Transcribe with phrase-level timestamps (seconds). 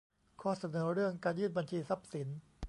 [0.41, 2.27] ข้อเสนอเรื่องการยื่นบัญชีทรัพย์สิน